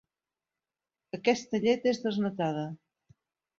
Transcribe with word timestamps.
Aquesta 1.19 1.61
llet 1.67 1.87
és 1.93 2.01
desnatada. 2.09 2.67